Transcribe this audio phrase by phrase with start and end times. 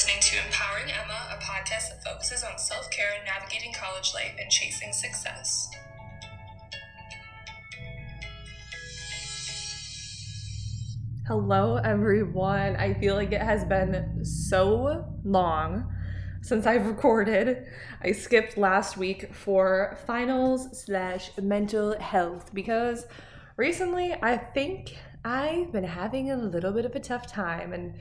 [0.00, 4.50] listening to Empowering Emma, a podcast that focuses on self care, navigating college life, and
[4.50, 5.68] chasing success.
[11.26, 12.76] Hello, everyone.
[12.76, 15.94] I feel like it has been so long
[16.40, 17.66] since I've recorded.
[18.00, 23.06] I skipped last week for finals slash mental health because
[23.58, 28.00] recently I think I've been having a little bit of a tough time and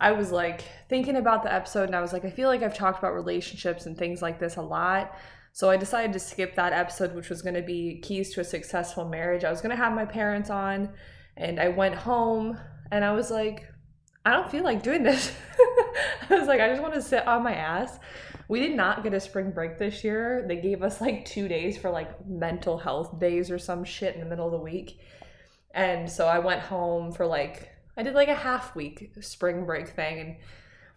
[0.00, 2.76] I was like thinking about the episode and I was like, I feel like I've
[2.76, 5.14] talked about relationships and things like this a lot.
[5.52, 8.44] So I decided to skip that episode, which was going to be keys to a
[8.44, 9.44] successful marriage.
[9.44, 10.90] I was going to have my parents on
[11.36, 12.58] and I went home
[12.90, 13.66] and I was like,
[14.24, 15.32] I don't feel like doing this.
[16.30, 17.98] I was like, I just want to sit on my ass.
[18.48, 20.44] We did not get a spring break this year.
[20.48, 24.20] They gave us like two days for like mental health days or some shit in
[24.20, 24.98] the middle of the week.
[25.72, 29.88] And so I went home for like I did like a half week spring break
[29.88, 30.36] thing and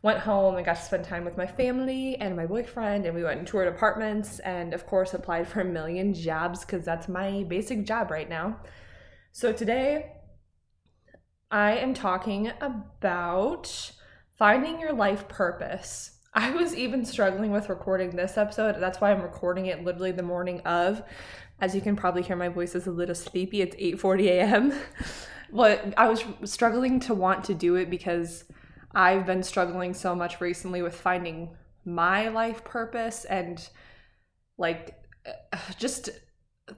[0.03, 3.25] went home and got to spend time with my family and my boyfriend and we
[3.25, 7.43] went and toured apartments and of course applied for a million jobs because that's my
[7.49, 8.57] basic job right now.
[9.33, 10.13] So today
[11.51, 13.91] I am talking about
[14.37, 16.19] finding your life purpose.
[16.33, 18.79] I was even struggling with recording this episode.
[18.79, 21.03] That's why I'm recording it literally the morning of.
[21.59, 23.59] As you can probably hear my voice is a little sleepy.
[23.61, 24.73] It's 8:40 a.m.
[25.53, 28.45] but I was struggling to want to do it because
[28.93, 33.67] I've been struggling so much recently with finding my life purpose and
[34.57, 34.95] like
[35.77, 36.09] just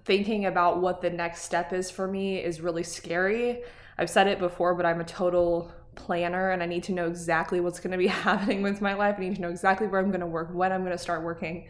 [0.04, 3.62] thinking about what the next step is for me is really scary.
[3.98, 7.62] I've said it before, but I'm a total planner and I need to know exactly
[7.62, 9.16] what's going to be happening with my life.
[9.18, 11.24] I need to know exactly where I'm going to work, when I'm going to start
[11.24, 11.70] working,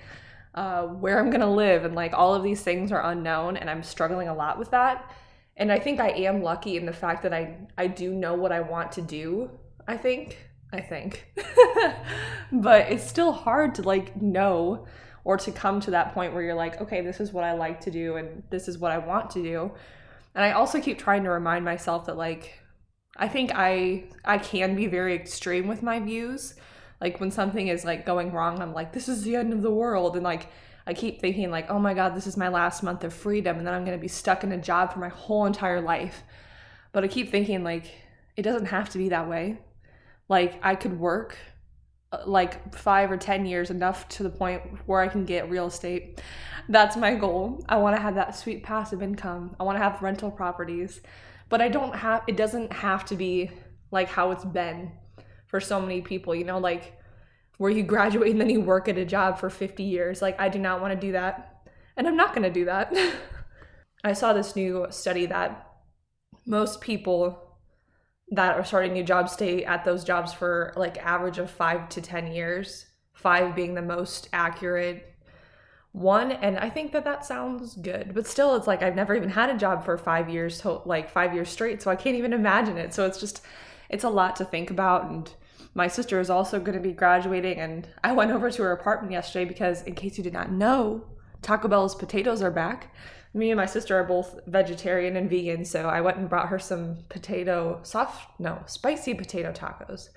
[0.56, 1.86] uh, where I'm going to live.
[1.86, 5.12] And like all of these things are unknown and I'm struggling a lot with that
[5.58, 8.52] and I think I am lucky in the fact that I I do know what
[8.52, 9.52] I want to do.
[9.88, 10.38] I think
[10.74, 11.32] I think,
[12.52, 14.88] but it's still hard to like know
[15.24, 17.82] or to come to that point where you're like, okay, this is what I like
[17.82, 19.72] to do and this is what I want to do.
[20.36, 22.60] And I also keep trying to remind myself that like
[23.18, 26.56] I think I I can be very extreme with my views.
[27.00, 29.72] Like when something is like going wrong, I'm like, this is the end of the
[29.72, 30.48] world, and like
[30.88, 33.66] I keep thinking like, oh my God, this is my last month of freedom, and
[33.66, 36.24] then I'm gonna be stuck in a job for my whole entire life.
[36.92, 37.92] But I keep thinking like,
[38.38, 39.58] it doesn't have to be that way.
[40.30, 41.38] Like I could work
[42.12, 45.68] uh, like five or ten years enough to the point where I can get real
[45.68, 46.22] estate.
[46.70, 47.64] That's my goal.
[47.68, 49.56] I want to have that sweet passive income.
[49.60, 51.02] I want to have rental properties,
[51.50, 52.24] but I don't have.
[52.28, 53.52] It doesn't have to be
[53.92, 54.92] like how it's been
[55.48, 56.36] for so many people.
[56.36, 56.98] You know, like
[57.58, 60.22] where you graduate and then you work at a job for 50 years.
[60.22, 61.68] Like, I do not want to do that.
[61.98, 62.96] And I'm not going to do that.
[64.04, 65.68] I saw this new study that
[66.46, 67.42] most people
[68.32, 72.02] that are starting new jobs stay at those jobs for like average of five to
[72.02, 75.16] 10 years, five being the most accurate
[75.92, 76.32] one.
[76.32, 78.14] And I think that that sounds good.
[78.14, 81.34] But still, it's like I've never even had a job for five years, like five
[81.34, 81.82] years straight.
[81.82, 82.94] So I can't even imagine it.
[82.94, 83.42] So it's just,
[83.90, 85.10] it's a lot to think about.
[85.10, 85.32] And
[85.76, 89.12] my sister is also going to be graduating and i went over to her apartment
[89.12, 91.04] yesterday because in case you did not know
[91.46, 92.94] taco bell's potatoes are back.
[93.36, 96.58] Me and my sister are both vegetarian and vegan so i went and brought her
[96.58, 100.10] some potato soft no spicy potato tacos.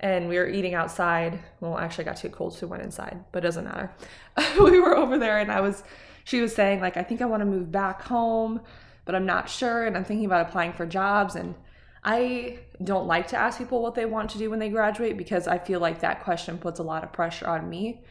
[0.00, 1.40] And we were eating outside.
[1.60, 3.92] Well actually got too cold so we went inside but it doesn't matter.
[4.60, 5.84] We were over there and i was
[6.24, 8.60] she was saying like i think i want to move back home
[9.04, 11.54] but i'm not sure and i'm thinking about applying for jobs and
[12.04, 15.48] I don't like to ask people what they want to do when they graduate because
[15.48, 18.04] I feel like that question puts a lot of pressure on me.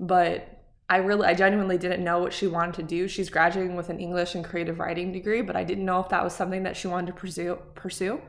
[0.00, 0.54] But
[0.88, 3.08] I really, I genuinely didn't know what she wanted to do.
[3.08, 6.22] She's graduating with an English and creative writing degree, but I didn't know if that
[6.22, 7.58] was something that she wanted to pursue.
[7.74, 8.20] Pursue.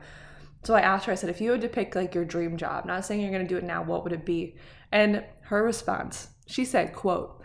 [0.64, 1.12] So I asked her.
[1.12, 3.46] I said, if you had to pick like your dream job, not saying you're going
[3.46, 4.56] to do it now, what would it be?
[4.90, 7.42] And her response, she said, "quote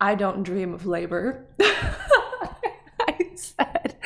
[0.00, 3.96] I don't dream of labor." I said,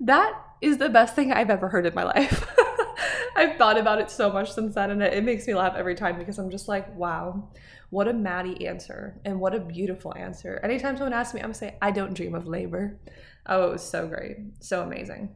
[0.00, 2.46] that is the best thing I've ever heard in my life.
[3.36, 6.18] I've thought about it so much since then, and it, makes me laugh every time
[6.18, 7.50] because I'm just like, wow,
[7.90, 10.60] what a Maddie answer, and what a beautiful answer.
[10.62, 13.00] Anytime someone asks me, I'm gonna say, I don't dream of labor.
[13.46, 15.34] Oh, it was so great, so amazing.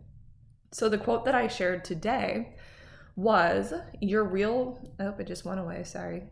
[0.72, 2.54] So, the quote that I shared today
[3.16, 6.24] was, Your real, oh, it just went away, sorry.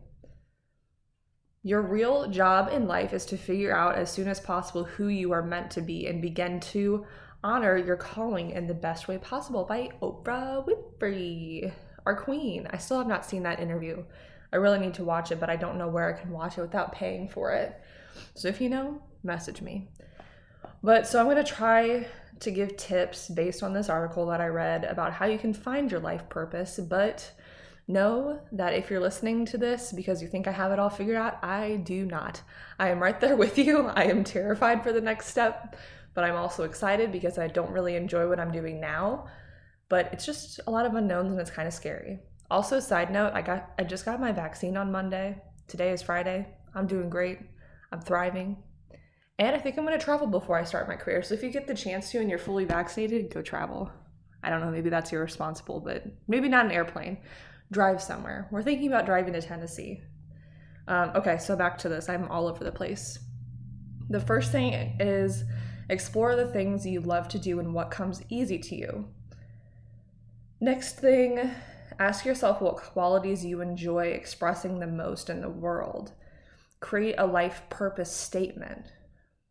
[1.63, 5.31] Your real job in life is to figure out as soon as possible who you
[5.31, 7.05] are meant to be and begin to
[7.43, 11.71] honor your calling in the best way possible by Oprah Winfrey,
[12.05, 12.67] our queen.
[12.71, 14.03] I still have not seen that interview.
[14.51, 16.61] I really need to watch it, but I don't know where I can watch it
[16.61, 17.79] without paying for it.
[18.33, 19.89] So if you know, message me.
[20.83, 22.07] But so I'm going to try
[22.39, 25.89] to give tips based on this article that I read about how you can find
[25.89, 27.31] your life purpose, but
[27.87, 31.17] know that if you're listening to this because you think I have it all figured
[31.17, 32.41] out, I do not.
[32.79, 33.87] I am right there with you.
[33.87, 35.75] I am terrified for the next step,
[36.15, 39.27] but I'm also excited because I don't really enjoy what I'm doing now.
[39.89, 42.19] But it's just a lot of unknowns and it's kind of scary.
[42.49, 45.37] Also, side note, I got I just got my vaccine on Monday.
[45.67, 46.47] Today is Friday.
[46.73, 47.39] I'm doing great.
[47.91, 48.57] I'm thriving.
[49.37, 51.21] And I think I'm going to travel before I start my career.
[51.21, 53.91] So if you get the chance to and you're fully vaccinated, go travel.
[54.41, 57.17] I don't know, maybe that's irresponsible, but maybe not an airplane.
[57.71, 58.47] Drive somewhere.
[58.51, 60.01] We're thinking about driving to Tennessee.
[60.87, 62.07] Um, okay, so back to this.
[62.07, 63.19] I'm all over the place.
[64.09, 65.43] The first thing is
[65.89, 69.05] explore the things you love to do and what comes easy to you.
[70.59, 71.51] Next thing,
[71.99, 76.13] ask yourself what qualities you enjoy expressing the most in the world.
[76.79, 78.91] Create a life purpose statement.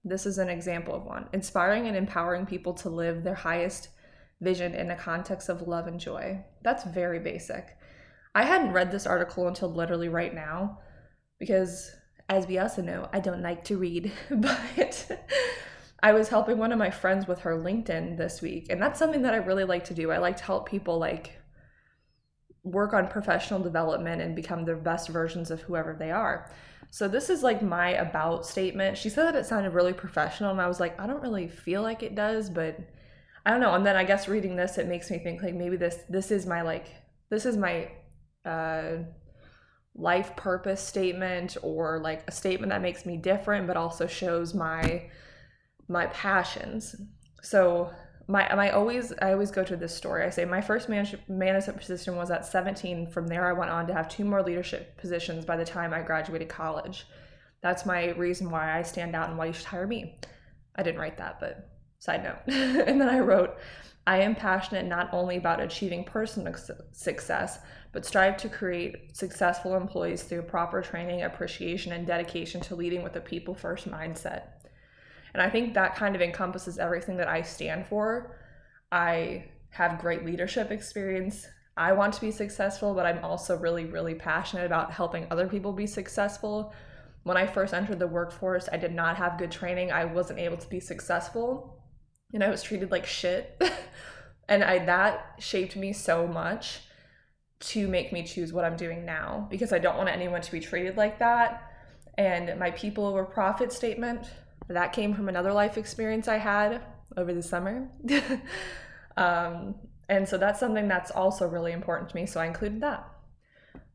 [0.04, 1.28] This is an example of one.
[1.32, 3.88] Inspiring and empowering people to live their highest
[4.40, 6.44] vision in a context of love and joy.
[6.62, 7.76] That's very basic.
[8.34, 10.78] I hadn't read this article until literally right now
[11.38, 11.90] because,
[12.28, 15.10] as we also know, I don't like to read, but
[16.04, 19.22] I was helping one of my friends with her LinkedIn this week, and that's something
[19.22, 20.10] that I really like to do.
[20.10, 21.32] I like to help people like
[22.62, 26.52] work on professional development and become their best versions of whoever they are.
[26.90, 28.98] So this is like my about statement.
[28.98, 31.80] She said that it sounded really professional and I was like, I don't really feel
[31.80, 32.78] like it does, but
[33.46, 33.74] I don't know.
[33.74, 36.44] And then I guess reading this, it makes me think like maybe this this is
[36.44, 36.86] my like
[37.30, 37.90] this is my
[38.44, 38.96] uh,
[39.94, 45.08] life purpose statement or like a statement that makes me different, but also shows my
[45.88, 46.96] my passions.
[47.42, 47.90] So
[48.26, 50.24] my my always I always go to this story.
[50.24, 53.10] I say my first management management position was at 17.
[53.10, 56.02] From there, I went on to have two more leadership positions by the time I
[56.02, 57.06] graduated college.
[57.60, 60.18] That's my reason why I stand out and why you should hire me.
[60.76, 61.70] I didn't write that, but
[62.04, 62.36] Side note.
[62.86, 63.56] and then I wrote,
[64.06, 66.54] I am passionate not only about achieving personal
[66.92, 67.60] success,
[67.92, 73.16] but strive to create successful employees through proper training, appreciation, and dedication to leading with
[73.16, 74.48] a people first mindset.
[75.34, 78.36] And I think that kind of encompasses everything that I stand for.
[78.90, 81.46] I have great leadership experience.
[81.76, 85.72] I want to be successful, but I'm also really, really passionate about helping other people
[85.72, 86.72] be successful.
[87.24, 89.90] When I first entered the workforce, I did not have good training.
[89.90, 91.80] I wasn't able to be successful
[92.34, 93.60] and I was treated like shit.
[94.48, 96.80] and I that shaped me so much
[97.60, 100.60] to make me choose what I'm doing now because I don't want anyone to be
[100.60, 101.70] treated like that.
[102.18, 104.26] And my people over profit statement,
[104.68, 106.80] that came from another life experience I had
[107.16, 107.88] over the summer.
[109.16, 109.74] um,
[110.08, 112.26] and so that's something that's also really important to me.
[112.26, 113.08] So I included that.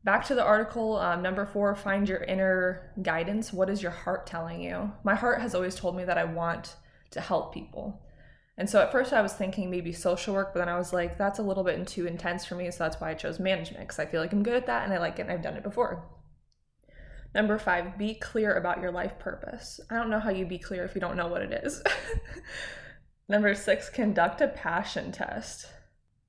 [0.02, 3.52] Back to the article, um, number four, find your inner guidance.
[3.52, 4.92] What is your heart telling you?
[5.04, 6.76] My heart has always told me that I want
[7.10, 8.00] to help people.
[8.56, 11.18] And so at first I was thinking maybe social work, but then I was like,
[11.18, 12.70] that's a little bit too intense for me.
[12.70, 14.92] So that's why I chose management because I feel like I'm good at that and
[14.92, 16.04] I like it and I've done it before.
[17.34, 19.78] Number five, be clear about your life purpose.
[19.90, 21.82] I don't know how you be clear if you don't know what it is.
[23.28, 25.66] Number six, conduct a passion test.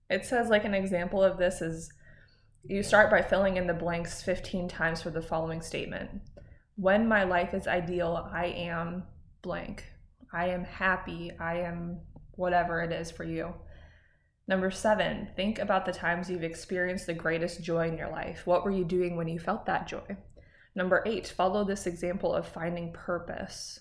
[0.10, 1.92] It says, like, an example of this is
[2.64, 6.22] you start by filling in the blanks 15 times for the following statement
[6.76, 9.04] When my life is ideal, I am
[9.42, 9.86] blank.
[10.32, 11.32] I am happy.
[11.40, 12.02] I am
[12.36, 13.56] whatever it is for you.
[14.48, 18.46] Number seven, think about the times you've experienced the greatest joy in your life.
[18.46, 20.18] What were you doing when you felt that joy?
[20.76, 23.80] Number eight, follow this example of finding purpose.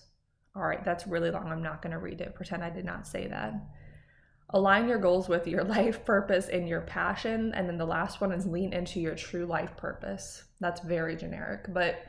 [0.55, 1.47] All right, that's really long.
[1.47, 2.35] I'm not going to read it.
[2.35, 3.53] Pretend I did not say that.
[4.49, 7.53] Align your goals with your life purpose and your passion.
[7.55, 10.43] And then the last one is lean into your true life purpose.
[10.59, 12.03] That's very generic, but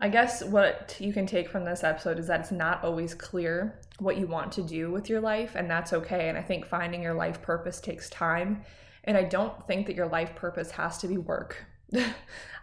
[0.00, 3.80] I guess what you can take from this episode is that it's not always clear
[3.98, 6.28] what you want to do with your life, and that's okay.
[6.28, 8.62] And I think finding your life purpose takes time.
[9.02, 11.64] And I don't think that your life purpose has to be work.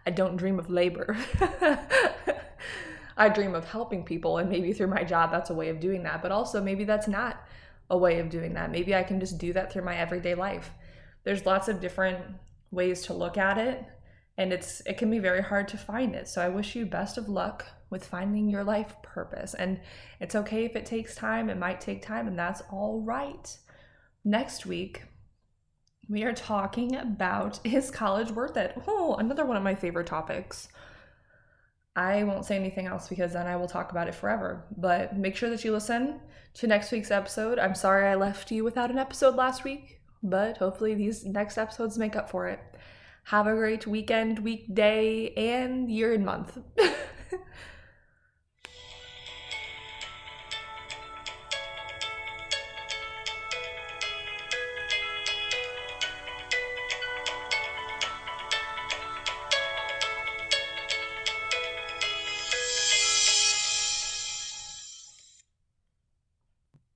[0.05, 1.17] I don't dream of labor.
[3.17, 6.03] I dream of helping people, and maybe through my job, that's a way of doing
[6.03, 6.22] that.
[6.22, 7.41] But also, maybe that's not
[7.89, 8.72] a way of doing that.
[8.72, 10.72] Maybe I can just do that through my everyday life.
[11.24, 12.20] There's lots of different
[12.72, 13.84] ways to look at it
[14.38, 16.27] and it's it can be very hard to find it.
[16.27, 19.53] So I wish you best of luck with finding your life purpose.
[19.53, 19.79] And
[20.20, 21.50] it's okay if it takes time.
[21.50, 23.58] It might take time and that's all right.
[24.24, 25.03] Next week
[26.09, 28.79] we are talking about is college worth it?
[28.88, 30.67] Oh, another one of my favorite topics.
[31.95, 34.65] I won't say anything else because then I will talk about it forever.
[34.77, 36.19] But make sure that you listen
[36.55, 37.57] to next week's episode.
[37.57, 41.97] I'm sorry I left you without an episode last week, but hopefully these next episodes
[41.97, 42.59] make up for it.
[43.25, 46.57] Have a great weekend, weekday, and year and month.